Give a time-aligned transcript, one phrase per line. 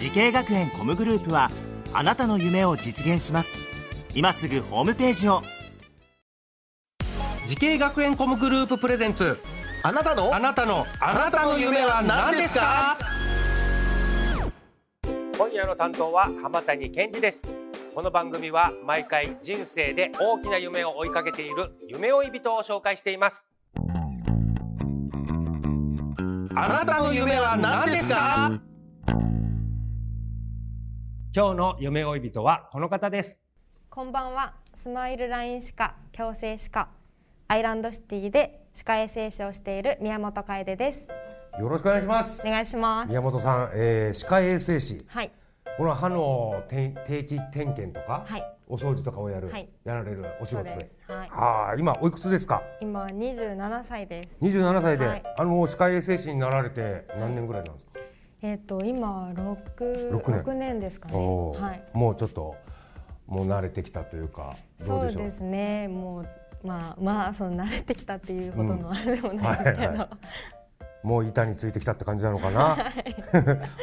[0.00, 1.50] 滋慶学園 COMグループは
[1.92, 3.50] あなたの夢を実現します。
[4.14, 5.42] 今すぐホームページを。
[7.46, 9.38] 滋慶学園 COMグループプレゼンツ。
[9.82, 10.34] あなたの？
[10.34, 10.86] あなたの。
[11.02, 12.96] あなたの夢は何ですか？
[15.36, 17.42] 今夜の担当は浜谷健司です。
[17.94, 21.72] この番組は毎回人生で大きな夢を追いかけている。
[21.86, 23.44] 夢追い人を紹介しています。
[26.56, 28.62] あなたの夢は何ですか？
[31.34, 33.38] 今日の夢追い人はこの方です。
[33.88, 34.54] こんばんは。
[34.74, 36.88] スマイルライン歯科矯正歯科
[37.48, 41.06] アイランドシティで歯科衛生士をしている宮本楓です。
[41.58, 42.46] よろしくお願いします。
[42.46, 43.08] お願いします。
[43.08, 45.04] 宮本さん、えー、歯科衛生士。
[45.06, 45.30] はい。
[45.76, 48.44] この歯の定定期点検とか、はい。
[48.66, 49.68] お掃除とかをやる、はい。
[49.84, 51.12] やられるお仕事です。
[51.12, 51.80] はい。
[51.80, 52.62] 今おいくつですか？
[52.80, 54.38] 今27歳です。
[54.42, 55.22] 27歳で、はい。
[55.38, 57.89] あの歯科衛生士になられて何年ぐらいなんですか、
[58.42, 60.80] えっ、と今六六年。
[60.80, 61.16] ですかね。
[61.16, 61.82] はい。
[61.92, 62.56] もうちょっと
[63.26, 65.22] もう慣れてきたというかどそううでしょう？
[65.24, 65.88] ですね。
[65.88, 66.26] もう
[66.66, 70.08] まあまあその慣れてきたっていうほどのあれでもないですけど、はいはい
[71.02, 72.76] もう板についてきたって感じなのかな、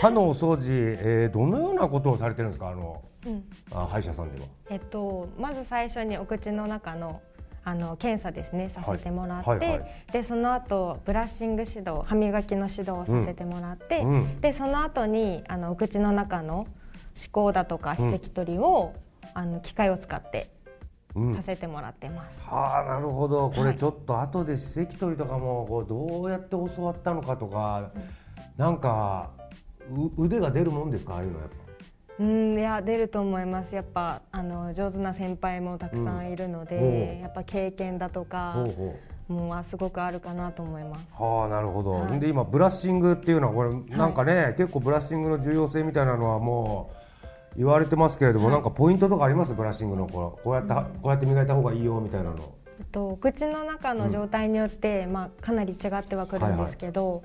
[0.00, 2.70] 歯のお掃除、えー、どのようなことをされてるんですか？
[2.70, 3.44] あの、うん。
[3.72, 7.20] あ歯医者さんではえっとまず最初にお口の中の
[7.66, 9.68] あの検査ですねさせてもらって、はいはい。
[9.80, 14.08] はいでその後ブラッシング指導歯磨きの指導をさせてもらって、うん。
[14.08, 16.66] うんでその後にあのお口の中の
[17.14, 18.92] 歯垢だとか歯石取りを、
[19.32, 20.50] あの機械を使って
[21.14, 21.34] うん。
[21.34, 22.46] させてもらってます。
[22.48, 23.48] はあなるほど。
[23.48, 23.76] これはい。
[23.76, 27.90] ちょっと後で歯石取りとかもこうどうやって教わったのかとか、
[28.56, 29.30] なんか
[30.16, 31.14] う腕が出るもんですか？
[31.14, 31.54] ああいうのやっぱ
[32.18, 33.74] うんいや出ると思います。
[33.74, 37.20] やっぱあの上手な先輩もたくさんいるので、うん。
[37.22, 38.66] やっぱ経験だとか
[39.26, 41.06] もうすごくあるかなと思います。
[41.18, 42.20] はあなるほど、はい。
[42.20, 46.90] で今ブラッシングっていうのはこれなんかね、結構ブラッシングの重要性みたいなのはも
[47.54, 49.52] う言われてますけれども、なんかポイントとかあります？
[49.52, 52.38] ブラッシングのこうこうやって、こうやって磨いた方がいいよみたいなの。
[52.90, 57.22] と、お口の中の状態によって、まあ、かなり違ってはくるんですけど、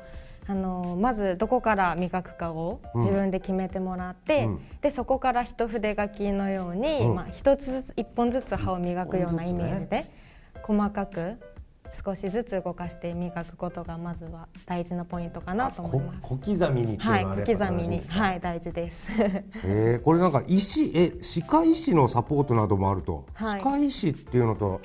[0.49, 4.59] あのまずどこから磨くかを自分で決めてもらって、うん。
[4.81, 7.15] でそこから一筆書きのように、うん。
[7.15, 10.05] まあ、一つずつ一本ずつ歯を磨くようなイメージで、
[10.63, 11.38] 細かく
[12.03, 16.21] 少しずつ動かして磨くことがまずは大事なポイントかなと思います。
[16.21, 19.11] こ小刻みにはい、小刻みに、はい、大事です。
[19.63, 23.59] えーこれなんか医師え歯科医師のサポートなどもあると、はい。
[23.59, 24.81] 歯科医師っていうのと、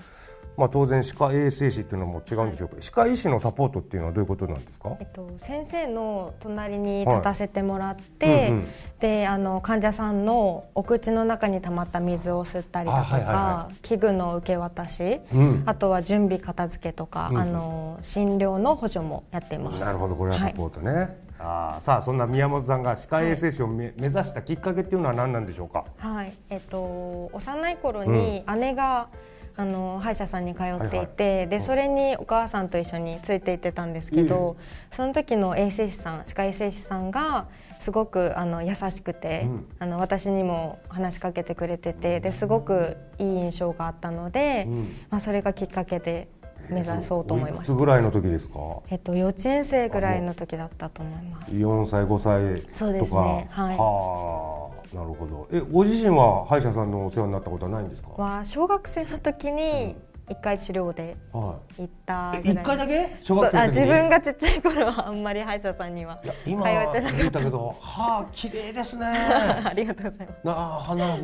[0.56, 4.97] まあ、当然歯科衛生士っていうのも違うんでしょうけど、歯科医師のサポートっていうのはどういうことなんですか？
[5.00, 8.69] えっと、先生の隣に立たせてもらって、うんうん。
[9.00, 15.62] であの患者さんのお口の中に溜まった水を吸ったりだとか、あはいはいは器具の受け渡し、うん。
[15.66, 17.42] あとは準備片付けとか、うんうん。
[17.42, 19.81] あの診療の補助もやってます。
[19.81, 25.84] なるほどこれはサポートね、あーさあそんな宮本さんが歯科衛生士をめ、目指したきっかけっていうのは何なんでしょうか？
[25.98, 29.09] はい、えっと幼い頃に姉が、
[29.56, 34.56] あの歯医者さんに通っていて、でそれにお母さんと一緒について行ってたんですけど、
[34.91, 37.47] その時の衛生士さん歯科衛生士さんが
[37.78, 39.66] すごくあの優しくて、うん。
[39.78, 44.97] あの私にも話しかけてくれててですごくいい印象があったので、うん。
[45.10, 46.28] まあ、それがきっかけで
[46.71, 47.65] 目指そうと思いました。
[47.66, 48.59] つぐらいの時ですか？
[48.88, 51.53] えっと、幼稚園生ぐらいの時だったと思います。
[51.53, 52.75] 4歳5歳とか。
[52.75, 53.47] そうですね。
[53.50, 53.76] はい。
[53.76, 54.53] はあ
[54.93, 55.49] なるほど。
[55.53, 58.09] えご自身は歯医者さんのお世話になったことはないんですか？
[58.11, 59.97] は小学生の時に
[60.28, 62.65] 一回治療では行ったい、ぐらい。
[62.65, 63.17] 1回だけ？
[63.22, 63.83] 小学生の時に？
[63.83, 67.41] あ自分がちっちゃい頃はあんまり歯医者さんには通って今なか見った。
[67.41, 69.07] けど歯綺麗ですね。
[69.65, 70.47] ありがとうございます。
[70.47, 71.22] なあ花火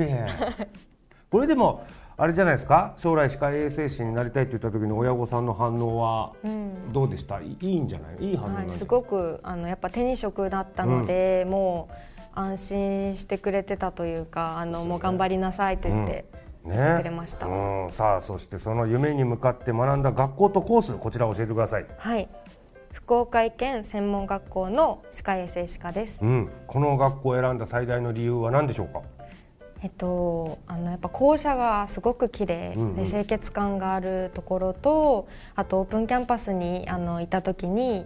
[1.31, 1.85] これでも
[2.17, 2.93] あれじゃないですか？
[2.99, 6.93] 将来歯科衛生士になりたいって言った時の親御さんの反応はうん。
[6.93, 8.31] どうでした、いいいんじゃない？
[8.31, 8.79] いい反応なんはい、じゃない？
[8.79, 11.95] すごくあのやっぱ手に職だったので、もう
[12.35, 16.25] 安心してくれてたというかあのもう頑張りなさいと言って、ね。
[16.65, 17.47] 言ってくれました。
[17.47, 22.29] うん、さあそしてその夢に向かって学んだ学校とコースこちら教えてください、はい。
[22.93, 29.03] 福岡医研専門学校の歯科衛生士科です、うん、この学校を選んだ最大の理由は何でしょうか？
[29.83, 32.97] えっと、あのやっぱ校舎がすごく綺麗うんうん。
[32.97, 38.05] で清潔感があるところとあとオープンキャンパスにあのいた時に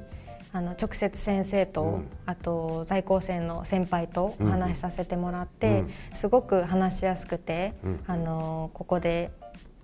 [0.54, 2.08] あの直接先生と、うん。
[2.26, 5.90] あと在校生の先輩とお話しさせてもらって、うん。
[6.14, 8.04] すごく話しやすくて、うん。
[8.06, 9.32] あのここで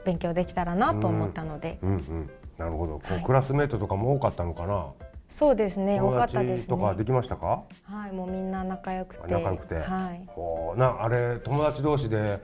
[0.05, 2.31] 勉強できたらなと思ったので、うんうん。
[2.57, 3.01] なるほど。
[3.03, 3.23] はい。
[3.25, 4.87] クラスメートとかも多かったのかな？
[5.29, 6.57] そうですね多友かったですね。
[6.59, 7.65] 達とかできましたか？
[7.83, 9.23] はいもうみんな仲良くて。
[9.35, 9.75] 仲良くて。
[9.75, 10.79] はい。
[10.79, 12.41] なあれ友達同士で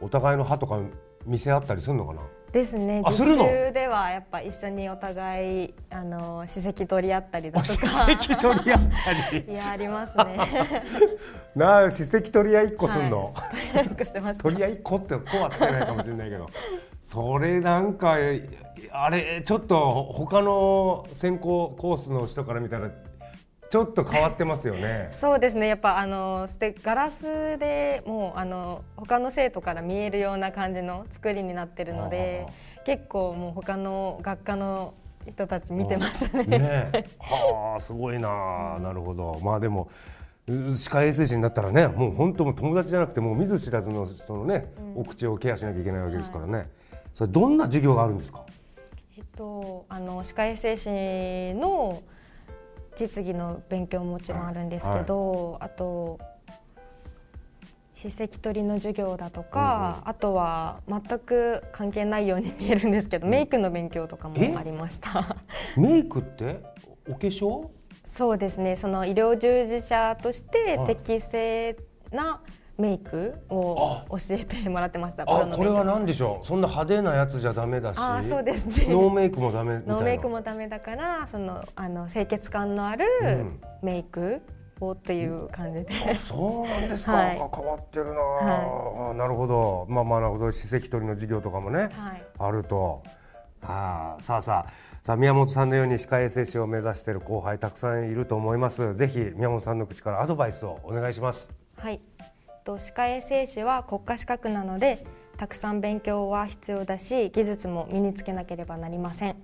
[0.00, 0.80] お互いの歯とか
[1.26, 2.22] 見せ合ったりするのかな？
[2.56, 3.02] ですね。
[3.06, 7.86] 実習ではやっぱ一緒にお互いあの歯石取り合ったりだとか。
[7.86, 8.80] 歯取り合っ
[9.30, 9.44] たり。
[9.52, 10.38] いやありますね。
[11.54, 14.42] なあ歯石取り合い一個すんの、はい、取り合いっこしてました。
[14.42, 16.46] 取り合いってこうはつけないかもしれないけど。
[17.02, 18.48] それなんかえ
[18.90, 22.90] あれちょっと他の専攻コースの人から見たら
[23.68, 25.08] ちょっと変わってますよね。
[25.10, 25.66] そうですね。
[25.66, 32.46] やっぱあのステガラスでもうあの他の生徒から見えるような感じの作りになってるので
[32.84, 34.94] 結構もう他の学科の
[35.26, 36.58] 人たち見てましたね。
[36.58, 37.04] ねえ。
[37.18, 38.78] はあすごいなあ。
[38.78, 39.38] なるほど。
[39.42, 39.90] まあでも
[40.46, 46.70] う歯科衛生士になったらねもう本当もう友達じゃなくてもう見ず知らずの人のね、お口をケアしなきゃいけないわけですからね、
[47.12, 48.44] それどんな授業があるんですか？
[49.18, 50.88] えっとあの歯科衛生士
[51.54, 52.00] の
[52.96, 56.18] 実技の勉強ももちろんあるんですけど、あと
[57.94, 65.36] 歯石取りの授業だとか、あとは全く関係ないように見えるんですけど、メイクの勉強とかもありました。
[65.76, 66.60] メイクって
[67.08, 67.68] お化粧？
[68.04, 68.76] そうですね。
[68.76, 70.96] その医療従事者としてはい。
[70.96, 71.76] 適正
[72.10, 72.40] な
[72.78, 76.46] メイクを教えてもらってましたプあこれは何でしょう？
[76.46, 77.96] そんな派手なやつじゃダメだし。
[77.98, 78.86] あそうですね。
[78.88, 79.94] ノーメイクもダメみたいな。
[79.94, 83.60] ノーメイクもダメだからそのあの清潔感のあるうん。
[83.82, 84.42] メイク
[84.80, 87.40] をっていう感じで、あそうなんですか、はい。
[87.40, 89.86] あ変わってるな、あなるほど。
[89.88, 90.50] まあまあなるほど。
[90.50, 91.90] 歯石取りの授業とかもね、はい。
[92.38, 93.02] あると。
[93.62, 94.70] ああさあさあ。
[95.00, 98.94] さあ宮本さんのように歯科衛生士を目指している後輩たくさんいると思います。
[98.94, 101.48] ぜひ宮本さんの口からアドバイスをお願いします。
[101.78, 102.00] はい、
[102.66, 109.36] と歯科衛生士は国家資格なのでたくさん勉強は必要だし技術も身につけなければなりません。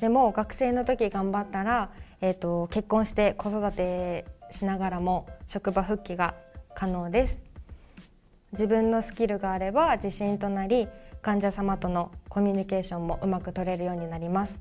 [0.00, 6.34] でも学生の時頑張ったら、えー、と結婚して子育てしながらも職場復帰が
[6.74, 7.42] 可能です。
[8.52, 10.86] 自分のスキルがあれば自信となり
[11.22, 14.60] 患者様とのコミュニケーションもうまく取れるようになります。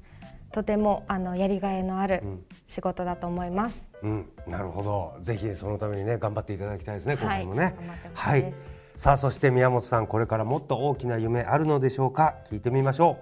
[0.53, 2.23] とてもあのやりがいのある
[2.67, 4.29] 仕事だと思います、うん。
[4.47, 5.17] なるほど。
[5.21, 7.37] ぜひそのためにね頑張っていただきたいですね後はい。
[7.39, 7.75] 輩もね。
[8.13, 8.53] はい。
[8.95, 12.35] さあそして宮本さんこれからもっと大きな夢あるのでしょうか？
[12.45, 13.17] 聞いてみましょ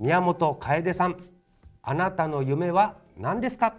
[0.00, 0.02] う。
[0.02, 1.16] 宮本楓さん
[1.82, 3.74] あなたの夢は何ですか？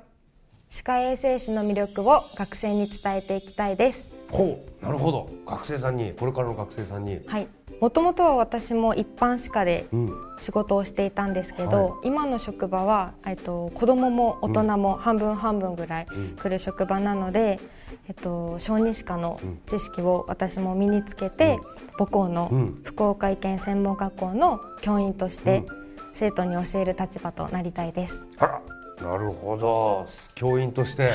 [0.69, 4.85] 歯科衛生士の魅力を学生に伝えていきたいですほう。
[4.85, 5.29] なるほど。
[5.47, 7.21] 学生さんにこれからの学生さんに。
[7.25, 7.47] はい。
[7.81, 10.09] もともとは私も一般歯科でうん。
[10.37, 16.07] 仕事をしていたんですけど、は今の職場は、えっと、子供も大人も半分半分ぐらい
[16.37, 17.59] 来る職場なので、
[18.07, 21.57] えっと、小児歯科の知識を私も身につけて、
[21.97, 22.81] 母校のうん。
[22.83, 25.65] 福岡医研専門学校の教員として
[26.13, 28.25] 生徒に教える立場となりたいです。
[28.37, 28.61] あら
[29.01, 30.07] なるほど。
[30.35, 31.13] 教員として、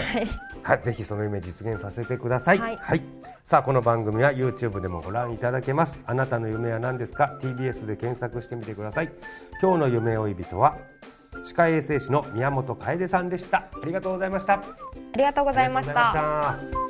[0.63, 3.03] はい、ぜひその夢実現させてください、はい。
[3.43, 6.01] さあこの番組は YouTube でもご覧いただけます。
[6.07, 9.11] あなたの夢は何ですか？TBS で検索してみてください。
[9.63, 10.77] 今日の夢追い人は
[11.45, 13.59] 歯科衛生士の宮本かえでさんでした。
[13.59, 14.55] ありがとうございました。
[14.55, 14.63] あ
[15.17, 16.90] りがとうございました